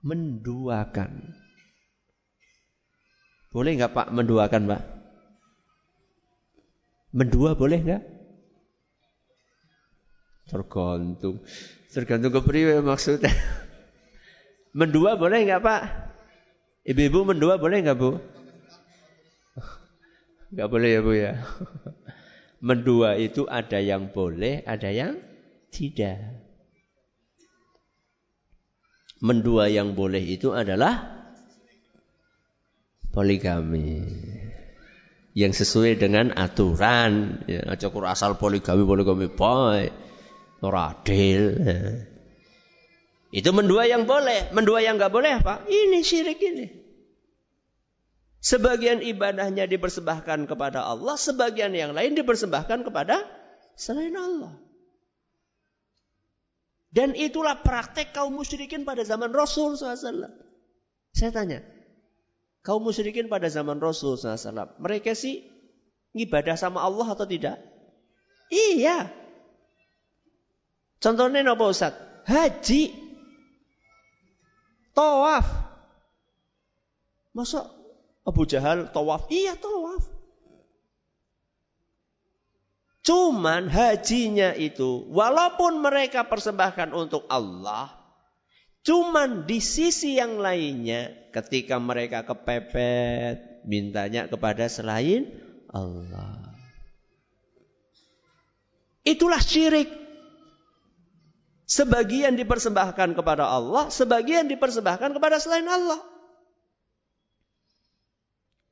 [0.03, 1.35] Menduakan.
[3.51, 4.83] Boleh nggak Pak menduakan Pak?
[7.11, 8.03] Mendua boleh nggak?
[10.47, 11.43] Tergantung.
[11.91, 12.41] Tergantung ke
[12.85, 13.33] maksudnya.
[14.77, 15.83] Mendua boleh nggak Pak?
[16.89, 18.21] Ibu-ibu mendua boleh nggak Bu?
[20.49, 21.33] Nggak boleh ya Bu ya.
[22.59, 25.21] Mendua itu ada yang boleh, ada yang
[25.71, 26.43] tidak.
[29.23, 31.27] Mendua yang boleh itu adalah
[33.15, 34.07] poligami
[35.39, 37.43] yang sesuai dengan aturan.
[37.47, 39.91] Ya, aja asal poligami poligami boy,
[40.63, 41.43] ora adil.
[41.63, 41.79] Ya.
[43.29, 44.49] Itu mendua yang boleh.
[44.57, 45.65] Mendua yang nggak boleh apa?
[45.69, 46.67] Ini syirik ini.
[48.39, 53.27] Sebagian ibadahnya dipersembahkan kepada Allah, sebagian yang lain dipersembahkan kepada
[53.75, 54.55] selain Allah.
[56.89, 60.33] Dan itulah praktek kaum musyrikin pada zaman Rasul SAW.
[61.13, 61.61] Saya tanya,
[62.63, 65.45] kaum musyrikin pada zaman Rasul SAW, mereka sih
[66.17, 67.61] ibadah sama Allah atau tidak?
[68.49, 69.13] Iya.
[71.03, 71.93] Contohnya apa Ustaz?
[72.25, 73.08] Haji.
[74.99, 75.47] Tawaf.
[77.31, 77.71] Masa
[78.27, 79.31] Abu Jahal tawaf?
[79.31, 80.03] Iya tawaf.
[83.07, 87.95] Cuman hajinya itu, walaupun mereka persembahkan untuk Allah,
[88.83, 95.31] cuman di sisi yang lainnya, ketika mereka kepepet, mintanya kepada selain
[95.73, 96.53] Allah.
[99.07, 99.89] Itulah syirik.
[101.69, 106.01] Sebagian dipersembahkan kepada Allah, sebagian dipersembahkan kepada selain Allah.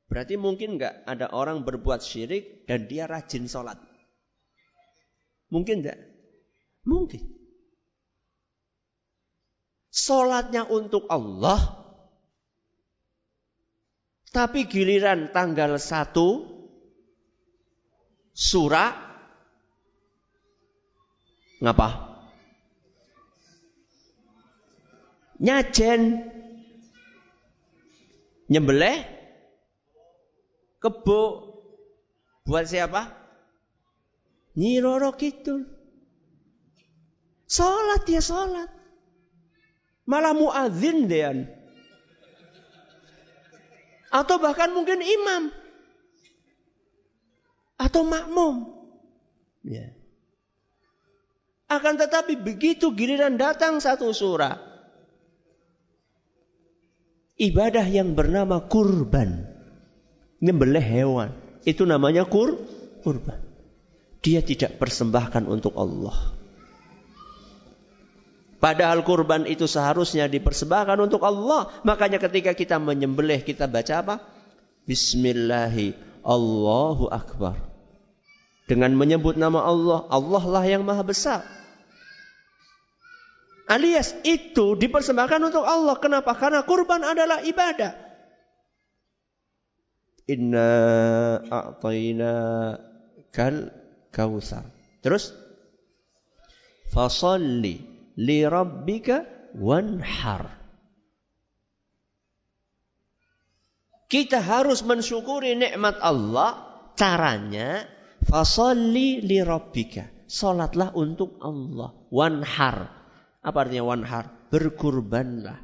[0.09, 3.77] Berarti mungkin nggak ada orang berbuat syirik dan dia rajin sholat?
[5.53, 5.99] Mungkin nggak?
[6.89, 7.21] Mungkin.
[9.93, 11.61] Sholatnya untuk Allah,
[14.33, 16.49] tapi giliran tanggal satu
[18.33, 18.89] surah
[21.61, 22.06] ngapa?
[25.37, 26.25] Nyajen
[28.49, 29.05] nyembelih
[30.81, 31.21] kebo
[32.47, 33.11] buat siapa?
[34.57, 35.67] Nyiroro Kidul.
[37.45, 38.71] Salat dia salat.
[40.07, 41.35] Malah muadzin dia.
[44.07, 45.51] Atau bahkan mungkin imam.
[47.77, 48.73] Atau makmum.
[49.67, 49.91] Ya.
[51.67, 54.66] Akan tetapi begitu giliran datang satu surah
[57.37, 59.45] ibadah yang bernama kurban.
[60.41, 61.29] Nyembelih hewan.
[61.65, 62.57] Itu namanya kur
[63.01, 63.41] kurban.
[64.21, 66.35] Dia tidak persembahkan untuk Allah.
[68.57, 71.69] Padahal kurban itu seharusnya dipersembahkan untuk Allah.
[71.85, 74.15] Makanya ketika kita menyembelih kita baca apa?
[74.89, 75.93] Bismillahi
[76.25, 77.61] Allahu Akbar.
[78.67, 81.45] Dengan menyebut nama Allah, Allah lah yang maha besar.
[83.67, 85.99] Alias itu dipersembahkan untuk Allah.
[85.99, 86.31] Kenapa?
[86.39, 87.99] Karena kurban adalah ibadah.
[90.27, 90.71] Inna
[91.43, 92.33] a'tayna
[93.35, 93.71] kal
[94.15, 94.63] kausar.
[95.03, 95.35] Terus
[96.95, 97.83] fasalli
[98.15, 100.47] li rabbika wanhar.
[104.07, 106.63] Kita harus mensyukuri nikmat Allah.
[106.95, 107.83] Caranya
[108.23, 110.07] fasalli li rabbika.
[110.27, 111.91] Salatlah untuk Allah.
[112.11, 112.96] Wanhar.
[113.47, 114.27] Apa artinya wanhar?
[114.51, 115.63] Berkurbanlah.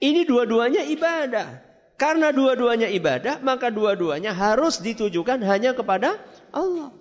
[0.00, 1.60] Ini dua-duanya ibadah.
[2.00, 6.16] Karena dua-duanya ibadah, maka dua-duanya harus ditujukan hanya kepada
[6.48, 6.96] Allah.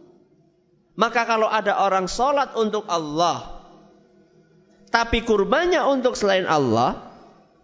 [1.00, 3.64] Maka kalau ada orang sholat untuk Allah,
[4.92, 7.00] tapi kurbannya untuk selain Allah,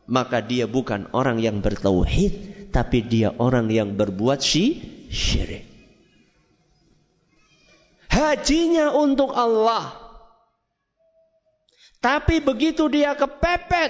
[0.08, 5.67] maka dia bukan orang yang bertauhid, tapi dia orang yang berbuat syirik.
[8.08, 10.05] Hajinya untuk Allah.
[12.06, 13.89] Tapi begitu dia kepepet,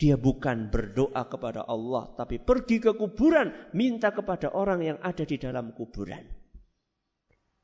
[0.00, 5.36] dia bukan berdoa kepada Allah, tapi pergi ke kuburan, minta kepada orang yang ada di
[5.36, 6.24] dalam kuburan.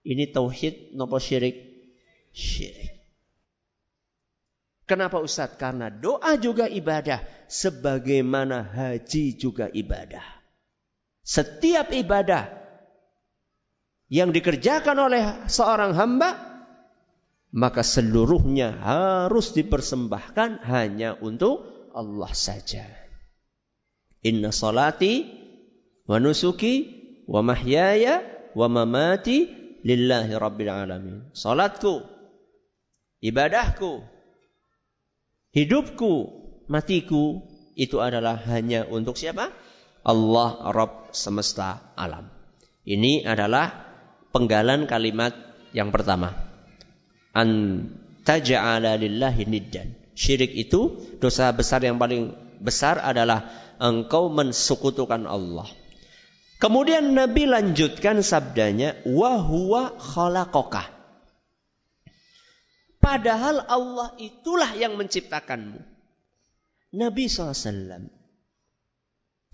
[0.04, 1.56] Ini tauhid nopo syirik?
[2.28, 3.00] Syirik.
[4.84, 5.60] Kenapa Ustadz?
[5.60, 7.20] Karena doa juga ibadah.
[7.48, 10.24] Sebagaimana haji juga ibadah.
[11.24, 12.48] Setiap ibadah
[14.08, 16.47] yang dikerjakan oleh seorang hamba,
[17.54, 21.64] maka seluruhnya harus dipersembahkan hanya untuk
[21.96, 22.84] Allah saja.
[24.24, 25.24] Inna salati
[26.04, 26.74] wa nusuki
[27.24, 28.20] wa mahyaya
[28.52, 29.48] wa mamati
[29.84, 31.16] lillahi rabbil alamin.
[31.32, 32.04] Salatku,
[33.24, 34.18] ibadahku,
[35.48, 36.12] Hidupku,
[36.68, 37.40] matiku
[37.72, 39.48] itu adalah hanya untuk siapa?
[40.04, 42.28] Allah Rabb semesta alam.
[42.84, 43.72] Ini adalah
[44.32, 45.32] penggalan kalimat
[45.72, 46.47] yang pertama.
[47.38, 47.48] An
[48.26, 49.94] taj'ala lillahi niddan.
[50.18, 53.46] Syirik itu dosa besar yang paling besar adalah
[53.78, 55.70] engkau mensukutukan Allah.
[56.58, 59.94] Kemudian Nabi lanjutkan sabdanya wa huwa.
[62.98, 65.78] Padahal Allah itulah yang menciptakanmu.
[66.98, 68.10] Nabi SAW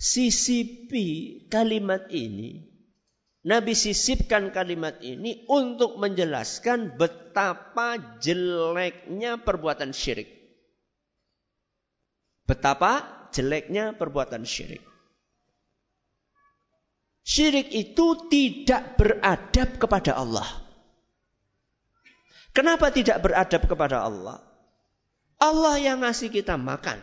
[0.01, 2.74] sisipi kalimat ini.
[3.45, 10.33] Nabi sisipkan kalimat ini untuk menjelaskan betapa jeleknya perbuatan syirik.
[12.49, 13.05] Betapa
[13.37, 14.81] jeleknya perbuatan syirik.
[17.25, 20.49] Syirik itu tidak beradab kepada Allah.
[22.57, 24.41] Kenapa tidak beradab kepada Allah?
[25.37, 26.97] Allah yang ngasih kita makan.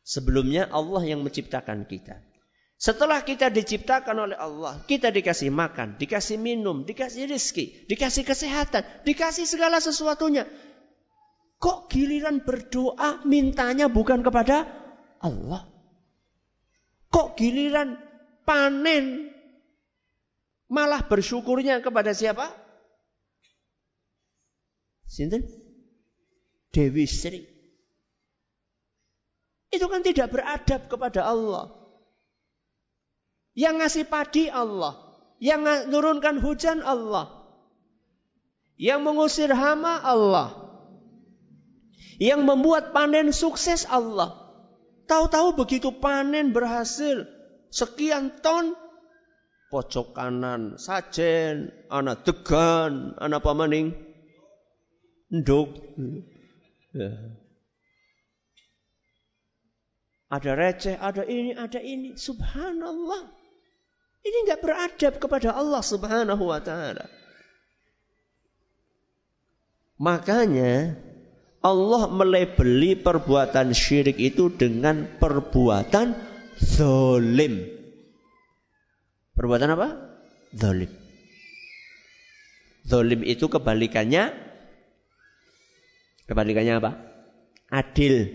[0.00, 2.20] Sebelumnya Allah yang menciptakan kita.
[2.84, 9.48] Setelah kita diciptakan oleh Allah, kita dikasih makan, dikasih minum, dikasih rizki, dikasih kesehatan, dikasih
[9.48, 10.44] segala sesuatunya.
[11.56, 14.68] Kok giliran berdoa mintanya bukan kepada
[15.16, 15.64] Allah?
[17.08, 17.96] Kok giliran
[18.44, 19.32] panen
[20.68, 22.52] malah bersyukurnya kepada siapa?
[25.08, 25.40] Sinten?
[26.68, 27.48] Dewi Sri.
[29.72, 31.83] Itu kan tidak beradab kepada Allah.
[33.54, 34.98] Yang ngasih padi Allah.
[35.38, 37.30] Yang menurunkan hujan Allah.
[38.74, 40.54] Yang mengusir hama Allah.
[42.18, 44.34] Yang membuat panen sukses Allah.
[45.06, 47.26] Tahu-tahu begitu panen berhasil.
[47.70, 48.74] Sekian ton.
[49.70, 51.70] Pojok kanan sajen.
[51.90, 53.14] Anak degan.
[53.18, 53.94] Anak pamaning
[55.30, 55.70] nduk.
[56.94, 57.10] Ya.
[60.34, 62.18] Ada receh, ada ini, ada ini.
[62.18, 63.43] Subhanallah.
[64.24, 67.04] Ini nggak beradab kepada Allah Subhanahu wa taala.
[70.00, 70.96] Makanya
[71.60, 76.16] Allah melebeli perbuatan syirik itu dengan perbuatan
[76.56, 77.68] zolim.
[79.36, 79.88] Perbuatan apa?
[80.56, 80.90] Zolim.
[82.84, 84.44] Zolim itu kebalikannya
[86.24, 86.90] Kebalikannya apa?
[87.68, 88.32] Adil.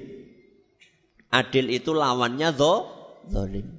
[1.34, 2.86] Adil itu lawannya do,
[3.26, 3.79] dolim.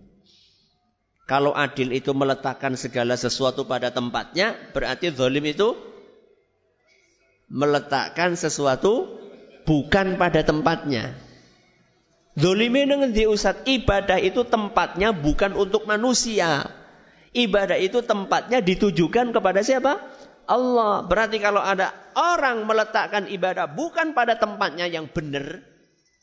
[1.31, 5.79] Kalau adil itu meletakkan segala sesuatu pada tempatnya, berarti dolim itu
[7.47, 9.07] meletakkan sesuatu
[9.63, 11.15] bukan pada tempatnya.
[12.35, 16.67] Dolimi dengan diusat ibadah itu tempatnya bukan untuk manusia.
[17.31, 20.03] Ibadah itu tempatnya ditujukan kepada siapa?
[20.51, 21.07] Allah.
[21.07, 25.63] Berarti kalau ada orang meletakkan ibadah bukan pada tempatnya yang benar,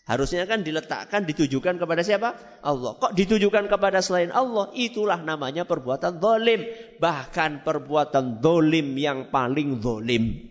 [0.08, 2.40] harusnya kan diletakkan, ditujukan kepada siapa?
[2.64, 2.96] Allah.
[2.96, 4.72] Kok ditujukan kepada selain Allah?
[4.72, 6.64] Itulah namanya perbuatan zalim.
[7.04, 10.48] Bahkan perbuatan zalim yang paling zalim.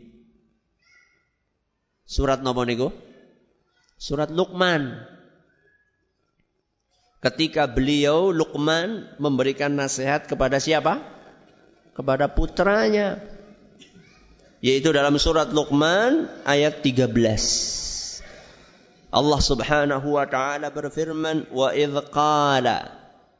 [2.05, 2.93] Surat nomor niku?
[3.97, 5.01] Surat Luqman.
[7.25, 11.01] Ketika beliau Luqman memberikan nasihat kepada siapa?
[11.97, 13.25] Kepada putranya.
[14.61, 17.86] Yaitu dalam surat Luqman ayat 13.
[19.11, 22.91] Allah Subhanahu wa taala berfirman, "Wa idz qala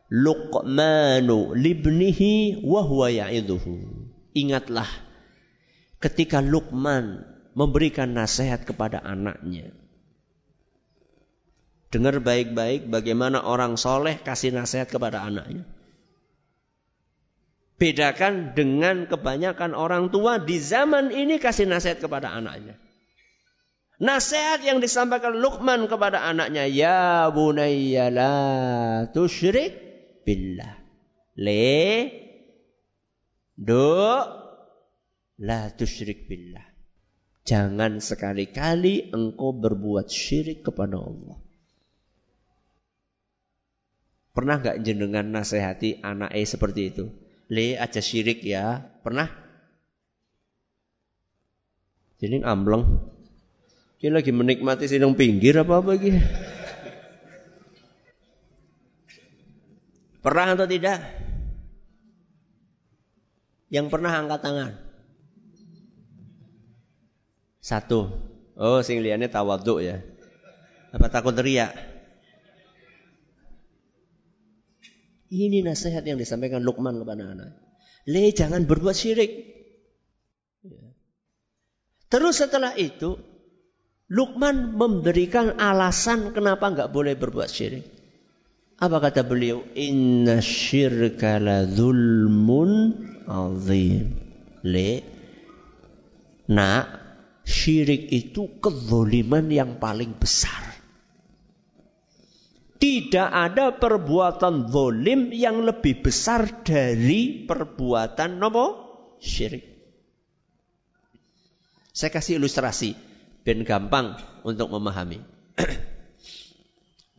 [0.07, 3.75] Luqmanu libnihi wa huwa ya'idhuhu."
[4.37, 4.87] Ingatlah
[5.99, 9.73] ketika Luqman memberikan nasihat kepada anaknya.
[11.89, 15.65] Dengar baik-baik bagaimana orang soleh kasih nasihat kepada anaknya.
[17.77, 22.77] Bedakan dengan kebanyakan orang tua di zaman ini kasih nasihat kepada anaknya.
[23.97, 28.37] Nasihat yang disampaikan Luqman kepada anaknya, Ya bunayya la
[29.09, 29.73] tusyrik
[30.29, 30.77] billah.
[31.37, 32.13] Le,
[33.57, 34.21] do,
[35.41, 36.77] la tusyrik billah.
[37.47, 41.39] Jangan sekali-kali engkau berbuat syirik kepada Allah.
[44.37, 47.09] Pernah gak jenengan nasihati anak E seperti itu?
[47.49, 48.85] Le aja syirik ya.
[49.01, 49.31] Pernah?
[52.21, 53.16] Jadi ambleng.
[53.97, 56.21] Kita lagi menikmati sidang pinggir apa apa gitu.
[60.21, 61.01] Pernah atau tidak?
[63.73, 64.73] Yang pernah angkat tangan.
[67.63, 68.11] Satu.
[68.59, 70.03] Oh, sing liyane tawaduk ya.
[70.93, 71.73] Apa takut teriak?
[75.27, 77.51] Ini nasihat yang disampaikan Luqman kepada anak.
[78.07, 79.31] Le jangan berbuat syirik.
[80.63, 80.95] Ya.
[82.07, 83.19] Terus setelah itu
[84.07, 87.87] Luqman memberikan alasan kenapa nggak boleh berbuat syirik.
[88.79, 89.67] Apa kata beliau?
[89.75, 92.71] Inna syirka la zulmun
[93.27, 94.15] azim.
[94.67, 94.91] Le,
[96.51, 96.85] nak,
[97.43, 100.77] syirik itu kezoliman yang paling besar.
[102.77, 108.67] Tidak ada perbuatan zolim yang lebih besar dari perbuatan nopo
[109.17, 109.65] syirik.
[111.97, 112.93] Saya kasih ilustrasi,
[113.47, 115.23] ben gampang untuk memahami.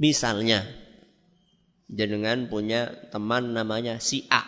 [0.03, 0.67] Misalnya,
[1.87, 4.43] jenengan punya teman namanya si A.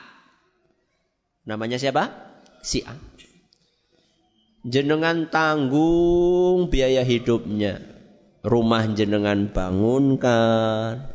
[1.48, 2.12] Namanya siapa?
[2.60, 3.00] Si A.
[4.68, 7.80] Jenengan tanggung biaya hidupnya
[8.44, 11.12] rumah jenengan bangunkan,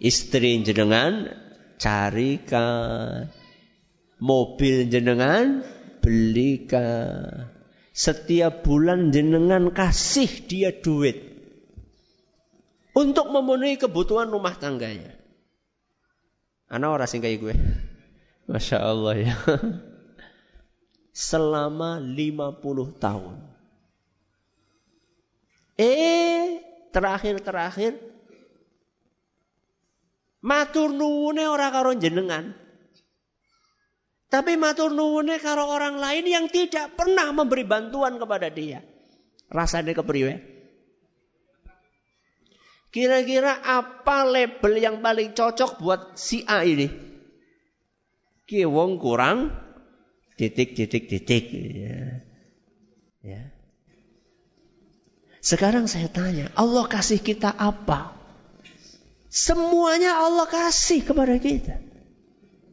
[0.00, 1.32] istri jenengan
[1.80, 3.32] carikan,
[4.20, 5.64] mobil jenengan
[6.04, 7.59] belikan.
[8.00, 11.20] Setiap bulan jenengan kasih dia duit
[12.96, 15.12] untuk memenuhi kebutuhan rumah tangganya.
[16.72, 17.54] Anak orang sing kayak gue.
[18.48, 19.36] Masya Allah ya.
[21.12, 23.36] Selama 50 tahun.
[25.76, 26.64] Eh,
[26.96, 28.00] terakhir-terakhir
[30.40, 32.56] matur nuwune ora karo jenengan.
[34.30, 38.78] Tapi matur nuwune karo orang lain yang tidak pernah memberi bantuan kepada dia.
[39.50, 40.38] Rasanya kepriwe?
[42.94, 46.86] Kira-kira apa label yang paling cocok buat si A ini?
[48.46, 49.50] Ki wong kurang
[50.38, 51.98] titik titik titik ya.
[53.26, 53.42] ya.
[55.42, 58.14] Sekarang saya tanya, Allah kasih kita apa?
[59.26, 61.89] Semuanya Allah kasih kepada kita.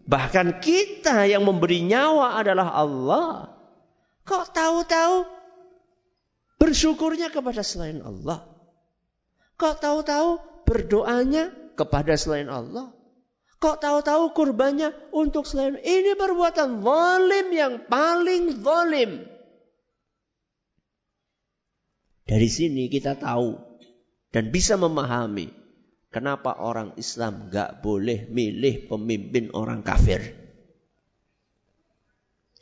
[0.08, 3.52] Bahkan kita yang memberi nyawa adalah Allah.
[4.24, 5.28] Kok tahu-tahu
[6.56, 8.48] bersyukurnya kepada selain Allah?
[9.60, 10.30] Kok tahu-tahu
[10.64, 12.96] berdoanya kepada selain Allah?
[13.58, 19.28] Kok tahu-tahu kurbannya untuk selain ini perbuatan zalim yang paling zalim.
[22.28, 23.58] Dari sini kita tahu
[24.30, 25.50] dan bisa memahami
[26.18, 30.34] kenapa orang Islam gak boleh milih pemimpin orang kafir.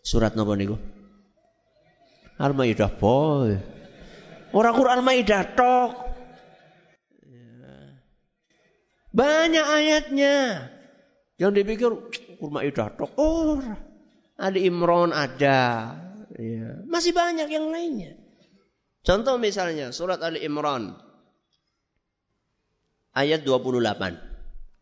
[0.04, 0.76] Surat nopo niku?
[2.36, 3.56] Al-Maidah boy.
[4.52, 5.92] Orang Quran Maidah tok.
[9.16, 10.68] Banyak ayatnya.
[11.40, 11.92] Yang dipikir
[12.36, 13.16] Quran Maidah tok.
[13.16, 13.64] Oh,
[14.36, 15.96] Ali Imran ada.
[16.36, 16.84] Ya.
[16.92, 18.20] Masih banyak yang lainnya.
[19.08, 21.05] Contoh misalnya surat Ali Imran
[23.15, 24.19] ayat 28.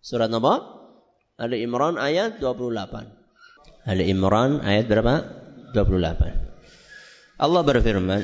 [0.03, 0.55] Surat apa?
[1.38, 3.86] Ali Imran ayat 28.
[3.88, 5.14] Ali Imran ayat berapa?
[5.74, 7.38] 28.
[7.38, 8.22] Allah berfirman,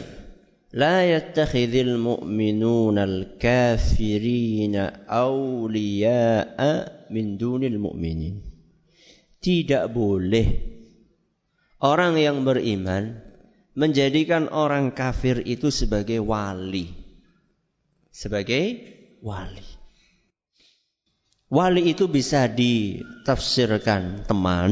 [0.74, 6.58] لا يتخذ المؤمنون الكافرين أولياء
[7.14, 8.34] من دون المؤمنين
[9.38, 10.46] tidak boleh
[11.78, 13.22] orang yang beriman
[13.78, 16.90] menjadikan orang kafir itu sebagai wali
[18.10, 18.82] sebagai
[19.22, 19.77] wali
[21.49, 24.71] wali itu bisa ditafsirkan teman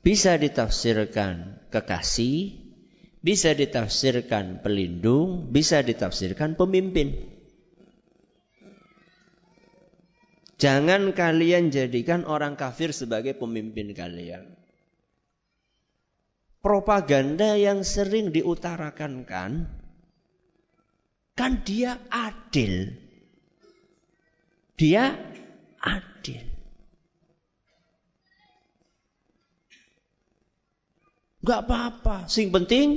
[0.00, 2.60] bisa ditafsirkan kekasih
[3.20, 7.20] bisa ditafsirkan pelindung, bisa ditafsirkan pemimpin.
[10.60, 14.44] Jangan kalian jadikan orang kafir sebagai pemimpin kalian.
[16.60, 19.52] Propaganda yang sering diutarakan kan,
[21.32, 22.99] kan dia adil.
[24.80, 25.12] Dia
[25.76, 26.40] adil.
[31.44, 32.24] Gak apa-apa.
[32.32, 32.96] Sing penting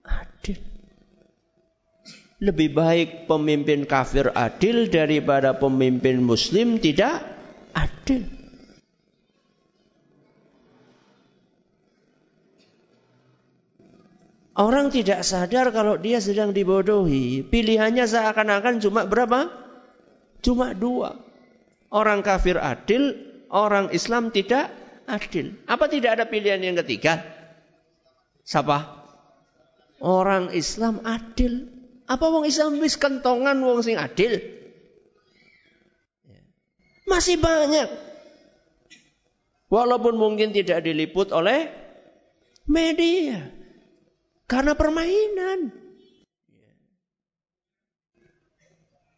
[0.00, 0.56] adil.
[2.40, 7.20] Lebih baik pemimpin kafir adil daripada pemimpin muslim tidak
[7.76, 8.24] adil.
[14.56, 17.44] Orang tidak sadar kalau dia sedang dibodohi.
[17.44, 19.69] Pilihannya seakan-akan cuma berapa?
[20.40, 21.20] Cuma dua.
[21.90, 23.18] Orang kafir adil,
[23.50, 24.70] orang Islam tidak
[25.10, 25.58] adil.
[25.66, 27.20] Apa tidak ada pilihan yang ketiga?
[28.46, 29.02] Siapa?
[30.00, 31.68] Orang Islam adil.
[32.06, 34.38] Apa wong Islam wis kentongan wong sing adil?
[37.10, 37.90] Masih banyak.
[39.70, 41.70] Walaupun mungkin tidak diliput oleh
[42.70, 43.50] media.
[44.46, 45.70] Karena permainan.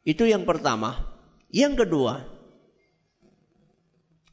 [0.02, 1.11] Itu yang pertama.
[1.52, 2.24] Yang kedua,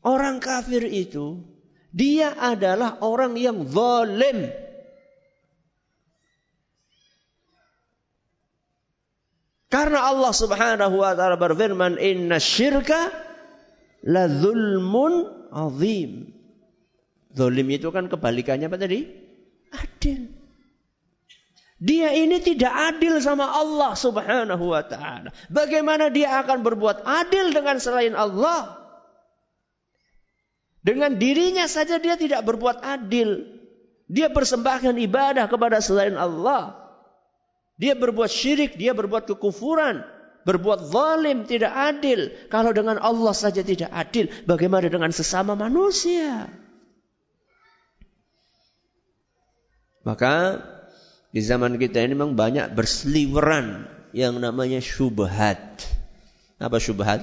[0.08, 1.44] orang kafir itu
[1.92, 4.48] dia adalah orang yang zalim.
[9.70, 13.12] Karena Allah Subhanahu wa taala berfirman, "Inna syirka
[14.08, 16.34] la zulmun azim."
[17.36, 19.06] Zalim itu kan kebalikannya apa tadi?
[19.70, 20.39] Adil.
[21.80, 25.32] Dia ini tidak adil sama Allah Subhanahu wa taala.
[25.48, 28.76] Bagaimana dia akan berbuat adil dengan selain Allah?
[30.84, 33.48] Dengan dirinya saja dia tidak berbuat adil.
[34.12, 36.76] Dia persembahkan ibadah kepada selain Allah.
[37.80, 40.04] Dia berbuat syirik, dia berbuat kekufuran,
[40.44, 42.28] berbuat zalim, tidak adil.
[42.52, 46.52] Kalau dengan Allah saja tidak adil, bagaimana dengan sesama manusia?
[50.04, 50.60] Maka
[51.30, 53.86] di zaman kita ini memang banyak berseliweran
[54.18, 55.86] yang namanya syubhat.
[56.58, 57.22] Apa syubhat?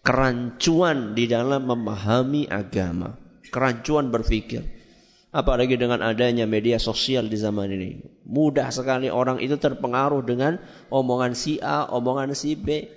[0.00, 3.20] Kerancuan di dalam memahami agama.
[3.52, 4.64] Kerancuan berpikir.
[5.28, 8.00] Apalagi dengan adanya media sosial di zaman ini.
[8.24, 10.56] Mudah sekali orang itu terpengaruh dengan
[10.88, 12.88] omongan si A, omongan si B.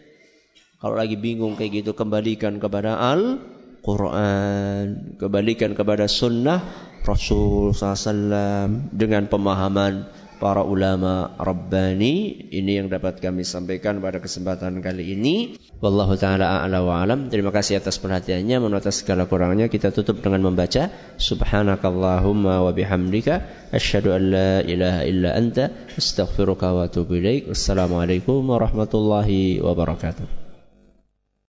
[0.80, 5.20] Kalau lagi bingung kayak gitu, kembalikan kepada Al-Quran.
[5.20, 6.64] Kembalikan kepada sunnah
[7.02, 10.06] Rasul SAW dengan pemahaman
[10.42, 12.50] para ulama Rabbani.
[12.50, 15.54] Ini yang dapat kami sampaikan pada kesempatan kali ini.
[15.86, 17.30] Wallahu taala a'la wa alam.
[17.30, 18.58] Terima kasih atas perhatiannya.
[18.58, 20.90] Menurut segala kurangnya kita tutup dengan membaca
[21.22, 27.54] subhanakallahumma wa bihamdika asyhadu an la ilaha illa anta astaghfiruka wa atubu ilaik.
[27.54, 30.41] Wassalamualaikum warahmatullahi wabarakatuh.